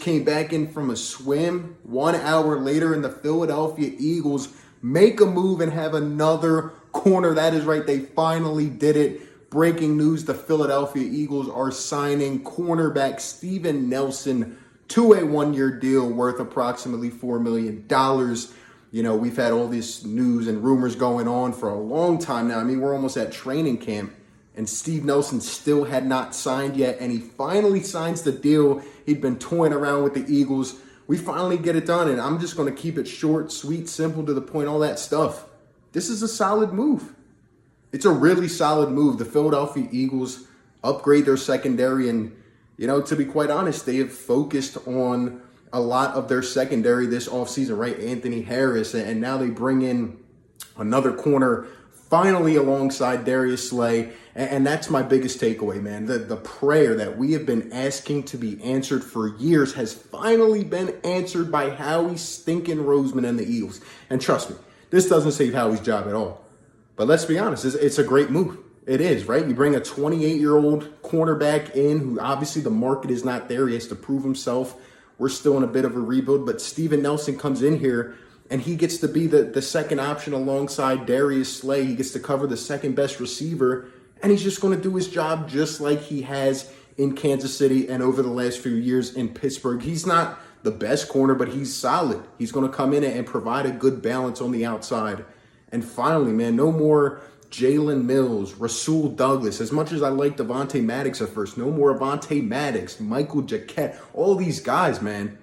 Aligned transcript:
came 0.00 0.24
back 0.24 0.52
in 0.52 0.68
from 0.68 0.90
a 0.90 0.96
swim. 0.96 1.76
One 1.82 2.14
hour 2.14 2.58
later, 2.58 2.92
and 2.94 3.04
the 3.04 3.10
Philadelphia 3.10 3.92
Eagles 3.98 4.48
make 4.82 5.20
a 5.20 5.26
move 5.26 5.60
and 5.60 5.72
have 5.72 5.94
another 5.94 6.72
corner. 6.92 7.34
That 7.34 7.54
is 7.54 7.64
right, 7.64 7.86
they 7.86 8.00
finally 8.00 8.68
did 8.68 8.96
it. 8.96 9.50
Breaking 9.50 9.96
news 9.96 10.24
the 10.24 10.34
Philadelphia 10.34 11.08
Eagles 11.10 11.48
are 11.48 11.70
signing 11.70 12.42
cornerback 12.42 13.20
Steven 13.20 13.88
Nelson 13.88 14.58
to 14.88 15.14
a 15.14 15.24
one 15.24 15.54
year 15.54 15.70
deal 15.70 16.08
worth 16.08 16.40
approximately 16.40 17.10
$4 17.10 17.40
million. 17.40 17.86
You 18.92 19.02
know, 19.02 19.16
we've 19.16 19.36
had 19.36 19.52
all 19.52 19.68
this 19.68 20.04
news 20.04 20.46
and 20.46 20.62
rumors 20.62 20.96
going 20.96 21.28
on 21.28 21.52
for 21.52 21.68
a 21.68 21.78
long 21.78 22.18
time 22.18 22.48
now. 22.48 22.58
I 22.58 22.64
mean, 22.64 22.80
we're 22.80 22.94
almost 22.94 23.16
at 23.16 23.32
training 23.32 23.78
camp 23.78 24.12
and 24.56 24.68
Steve 24.68 25.04
Nelson 25.04 25.40
still 25.40 25.84
had 25.84 26.06
not 26.06 26.34
signed 26.34 26.76
yet, 26.76 26.96
and 26.98 27.12
he 27.12 27.18
finally 27.18 27.82
signs 27.82 28.22
the 28.22 28.32
deal. 28.32 28.82
He'd 29.04 29.20
been 29.20 29.38
toying 29.38 29.74
around 29.74 30.02
with 30.02 30.14
the 30.14 30.24
Eagles. 30.32 30.76
We 31.06 31.18
finally 31.18 31.58
get 31.58 31.76
it 31.76 31.86
done, 31.86 32.08
and 32.08 32.20
I'm 32.20 32.40
just 32.40 32.56
going 32.56 32.74
to 32.74 32.80
keep 32.80 32.96
it 32.96 33.06
short, 33.06 33.52
sweet, 33.52 33.88
simple, 33.88 34.24
to 34.24 34.32
the 34.32 34.40
point, 34.40 34.68
all 34.68 34.78
that 34.78 34.98
stuff. 34.98 35.44
This 35.92 36.08
is 36.08 36.22
a 36.22 36.28
solid 36.28 36.72
move. 36.72 37.14
It's 37.92 38.06
a 38.06 38.10
really 38.10 38.48
solid 38.48 38.90
move. 38.90 39.18
The 39.18 39.24
Philadelphia 39.26 39.88
Eagles 39.92 40.44
upgrade 40.82 41.26
their 41.26 41.36
secondary, 41.36 42.08
and, 42.08 42.34
you 42.78 42.86
know, 42.86 43.02
to 43.02 43.14
be 43.14 43.26
quite 43.26 43.50
honest, 43.50 43.84
they 43.84 43.96
have 43.96 44.12
focused 44.12 44.78
on 44.86 45.42
a 45.72 45.80
lot 45.80 46.14
of 46.14 46.28
their 46.28 46.42
secondary 46.42 47.06
this 47.06 47.28
offseason, 47.28 47.76
right? 47.76 47.98
Anthony 48.00 48.40
Harris, 48.42 48.94
and 48.94 49.20
now 49.20 49.36
they 49.36 49.50
bring 49.50 49.82
in 49.82 50.18
another 50.78 51.12
corner 51.12 51.66
finally 52.08 52.56
alongside 52.56 53.24
Darius 53.24 53.70
Slay. 53.70 54.12
And, 54.34 54.66
that's 54.66 54.90
my 54.90 55.02
biggest 55.02 55.40
takeaway, 55.40 55.80
man. 55.80 56.04
The, 56.04 56.18
the 56.18 56.36
prayer 56.36 56.94
that 56.96 57.16
we 57.16 57.32
have 57.32 57.46
been 57.46 57.72
asking 57.72 58.24
to 58.24 58.36
be 58.36 58.62
answered 58.62 59.02
for 59.02 59.34
years 59.38 59.72
has 59.74 59.94
finally 59.94 60.62
been 60.62 60.94
answered 61.04 61.50
by 61.50 61.70
Howie 61.70 62.18
Stinking 62.18 62.78
Roseman 62.78 63.26
and 63.26 63.38
the 63.38 63.46
Eagles. 63.50 63.80
And 64.10 64.20
trust 64.20 64.50
me, 64.50 64.56
this 64.90 65.08
doesn't 65.08 65.32
save 65.32 65.54
Howie's 65.54 65.80
job 65.80 66.06
at 66.06 66.12
all. 66.12 66.44
But 66.96 67.06
let's 67.06 67.24
be 67.24 67.38
honest, 67.38 67.64
it's, 67.64 67.74
it's 67.76 67.98
a 67.98 68.04
great 68.04 68.30
move. 68.30 68.58
It 68.86 69.00
is, 69.00 69.24
right? 69.24 69.46
You 69.46 69.54
bring 69.54 69.74
a 69.74 69.80
28 69.80 70.38
year 70.38 70.56
old 70.56 71.02
cornerback 71.02 71.74
in 71.74 71.98
who 71.98 72.20
obviously 72.20 72.60
the 72.60 72.70
market 72.70 73.10
is 73.10 73.24
not 73.24 73.48
there. 73.48 73.66
He 73.68 73.74
has 73.74 73.88
to 73.88 73.96
prove 73.96 74.22
himself. 74.22 74.76
We're 75.18 75.30
still 75.30 75.56
in 75.56 75.62
a 75.62 75.66
bit 75.66 75.86
of 75.86 75.96
a 75.96 76.00
rebuild, 76.00 76.44
but 76.44 76.60
Steven 76.60 77.02
Nelson 77.02 77.38
comes 77.38 77.62
in 77.62 77.78
here 77.78 78.16
and 78.50 78.60
he 78.62 78.76
gets 78.76 78.98
to 78.98 79.08
be 79.08 79.26
the, 79.26 79.42
the 79.42 79.62
second 79.62 80.00
option 80.00 80.32
alongside 80.32 81.06
Darius 81.06 81.54
Slay. 81.56 81.84
He 81.84 81.94
gets 81.94 82.10
to 82.12 82.20
cover 82.20 82.46
the 82.46 82.56
second 82.56 82.94
best 82.94 83.18
receiver, 83.18 83.88
and 84.22 84.30
he's 84.30 84.42
just 84.42 84.60
going 84.60 84.76
to 84.76 84.82
do 84.82 84.94
his 84.94 85.08
job 85.08 85.48
just 85.48 85.80
like 85.80 86.00
he 86.00 86.22
has 86.22 86.72
in 86.96 87.14
Kansas 87.14 87.56
City 87.56 87.88
and 87.88 88.02
over 88.02 88.22
the 88.22 88.30
last 88.30 88.58
few 88.58 88.74
years 88.74 89.14
in 89.14 89.28
Pittsburgh. 89.28 89.82
He's 89.82 90.06
not 90.06 90.38
the 90.62 90.70
best 90.70 91.08
corner, 91.08 91.34
but 91.34 91.48
he's 91.48 91.74
solid. 91.74 92.22
He's 92.38 92.52
going 92.52 92.68
to 92.68 92.74
come 92.74 92.92
in 92.92 93.04
and 93.04 93.26
provide 93.26 93.66
a 93.66 93.70
good 93.70 94.00
balance 94.00 94.40
on 94.40 94.52
the 94.52 94.64
outside. 94.64 95.24
And 95.70 95.84
finally, 95.84 96.32
man, 96.32 96.56
no 96.56 96.72
more 96.72 97.20
Jalen 97.50 98.04
Mills, 98.04 98.54
Rasul 98.54 99.10
Douglas. 99.10 99.60
As 99.60 99.72
much 99.72 99.92
as 99.92 100.02
I 100.02 100.08
like 100.08 100.36
Devontae 100.36 100.82
Maddox 100.82 101.20
at 101.20 101.28
first, 101.28 101.58
no 101.58 101.70
more 101.70 101.96
Avonte 101.96 102.46
Maddox, 102.46 103.00
Michael 103.00 103.42
Jacquet, 103.42 103.96
all 104.14 104.34
these 104.34 104.60
guys, 104.60 105.02
man 105.02 105.38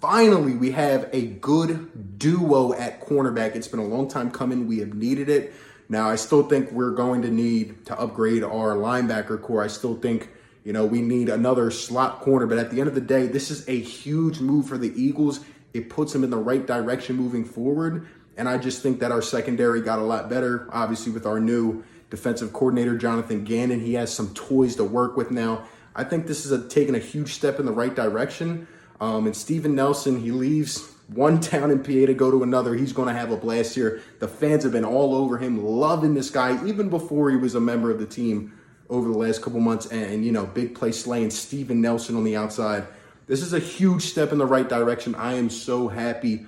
finally 0.00 0.54
we 0.54 0.70
have 0.72 1.08
a 1.12 1.26
good 1.26 2.18
duo 2.18 2.72
at 2.72 3.00
cornerback. 3.00 3.54
It's 3.56 3.68
been 3.68 3.80
a 3.80 3.86
long 3.86 4.08
time 4.08 4.30
coming. 4.30 4.66
We 4.66 4.78
have 4.78 4.94
needed 4.94 5.28
it. 5.28 5.54
Now, 5.88 6.10
I 6.10 6.16
still 6.16 6.42
think 6.42 6.70
we're 6.70 6.92
going 6.92 7.22
to 7.22 7.30
need 7.30 7.86
to 7.86 7.98
upgrade 7.98 8.42
our 8.44 8.76
linebacker 8.76 9.40
corps. 9.40 9.64
I 9.64 9.68
still 9.68 9.96
think, 9.96 10.28
you 10.62 10.72
know, 10.72 10.84
we 10.84 11.00
need 11.00 11.30
another 11.30 11.70
slot 11.70 12.20
corner. 12.20 12.46
But 12.46 12.58
at 12.58 12.70
the 12.70 12.80
end 12.80 12.88
of 12.88 12.94
the 12.94 13.00
day, 13.00 13.26
this 13.26 13.50
is 13.50 13.66
a 13.68 13.78
huge 13.78 14.40
move 14.40 14.68
for 14.68 14.76
the 14.76 14.92
Eagles. 15.00 15.40
It 15.72 15.88
puts 15.88 16.12
them 16.12 16.24
in 16.24 16.30
the 16.30 16.36
right 16.36 16.66
direction 16.66 17.16
moving 17.16 17.44
forward. 17.44 18.06
And 18.36 18.48
I 18.48 18.58
just 18.58 18.82
think 18.82 19.00
that 19.00 19.10
our 19.10 19.22
secondary 19.22 19.80
got 19.80 19.98
a 19.98 20.02
lot 20.02 20.28
better, 20.28 20.68
obviously, 20.70 21.10
with 21.10 21.26
our 21.26 21.40
new 21.40 21.82
defensive 22.10 22.52
coordinator, 22.52 22.96
Jonathan 22.96 23.44
Gannon. 23.44 23.80
He 23.80 23.94
has 23.94 24.14
some 24.14 24.34
toys 24.34 24.76
to 24.76 24.84
work 24.84 25.16
with 25.16 25.30
now. 25.30 25.64
I 25.96 26.04
think 26.04 26.26
this 26.26 26.44
is 26.44 26.52
a, 26.52 26.68
taking 26.68 26.94
a 26.94 27.00
huge 27.00 27.32
step 27.32 27.58
in 27.58 27.66
the 27.66 27.72
right 27.72 27.94
direction. 27.94 28.68
Um, 29.00 29.26
and 29.26 29.36
Steven 29.36 29.74
Nelson, 29.74 30.20
he 30.20 30.30
leaves 30.30 30.92
one 31.08 31.40
town 31.40 31.70
in 31.70 31.78
PA 31.80 32.06
to 32.06 32.14
go 32.14 32.30
to 32.30 32.42
another. 32.42 32.74
He's 32.74 32.92
going 32.92 33.08
to 33.08 33.14
have 33.14 33.30
a 33.30 33.36
blast 33.36 33.74
here. 33.74 34.02
The 34.18 34.28
fans 34.28 34.62
have 34.64 34.72
been 34.72 34.84
all 34.84 35.14
over 35.14 35.38
him, 35.38 35.64
loving 35.64 36.14
this 36.14 36.30
guy, 36.30 36.64
even 36.66 36.88
before 36.88 37.30
he 37.30 37.36
was 37.36 37.54
a 37.54 37.60
member 37.60 37.90
of 37.90 37.98
the 37.98 38.06
team 38.06 38.52
over 38.88 39.08
the 39.08 39.18
last 39.18 39.42
couple 39.42 39.60
months. 39.60 39.86
And, 39.86 40.24
you 40.24 40.32
know, 40.32 40.46
big 40.46 40.74
play 40.74 40.92
slaying 40.92 41.30
Steven 41.30 41.80
Nelson 41.80 42.16
on 42.16 42.24
the 42.24 42.36
outside. 42.36 42.86
This 43.26 43.42
is 43.42 43.52
a 43.52 43.58
huge 43.58 44.02
step 44.02 44.32
in 44.32 44.38
the 44.38 44.46
right 44.46 44.68
direction. 44.68 45.14
I 45.14 45.34
am 45.34 45.50
so 45.50 45.88
happy. 45.88 46.46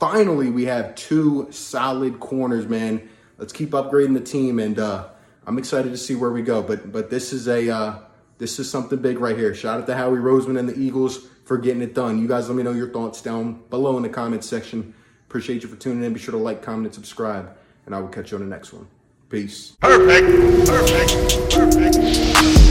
Finally, 0.00 0.50
we 0.50 0.64
have 0.64 0.94
two 0.94 1.46
solid 1.50 2.18
corners, 2.18 2.66
man. 2.66 3.08
Let's 3.36 3.52
keep 3.52 3.70
upgrading 3.70 4.14
the 4.14 4.20
team, 4.20 4.58
and 4.58 4.78
uh, 4.78 5.08
I'm 5.46 5.58
excited 5.58 5.90
to 5.90 5.96
see 5.98 6.14
where 6.14 6.30
we 6.30 6.42
go. 6.42 6.62
But 6.62 6.90
but 6.90 7.10
this 7.10 7.32
is 7.32 7.48
a 7.48 7.68
uh, 7.68 7.98
this 8.42 8.58
is 8.58 8.68
something 8.68 8.98
big 8.98 9.20
right 9.20 9.36
here. 9.36 9.54
Shout 9.54 9.78
out 9.78 9.86
to 9.86 9.94
Howie 9.94 10.18
Roseman 10.18 10.58
and 10.58 10.68
the 10.68 10.76
Eagles 10.76 11.28
for 11.44 11.56
getting 11.56 11.80
it 11.80 11.94
done. 11.94 12.20
You 12.20 12.26
guys 12.26 12.48
let 12.48 12.56
me 12.56 12.64
know 12.64 12.72
your 12.72 12.90
thoughts 12.90 13.22
down 13.22 13.62
below 13.70 13.96
in 13.96 14.02
the 14.02 14.08
comments 14.08 14.48
section. 14.48 14.94
Appreciate 15.28 15.62
you 15.62 15.68
for 15.68 15.76
tuning 15.76 16.02
in. 16.02 16.12
Be 16.12 16.18
sure 16.18 16.32
to 16.32 16.38
like, 16.38 16.60
comment, 16.60 16.86
and 16.86 16.94
subscribe. 16.94 17.56
And 17.86 17.94
I 17.94 18.00
will 18.00 18.08
catch 18.08 18.32
you 18.32 18.38
on 18.38 18.42
the 18.42 18.50
next 18.50 18.72
one. 18.72 18.88
Peace. 19.28 19.76
Perfect. 19.80 20.26
Perfect. 20.66 21.52
Perfect. 21.52 22.61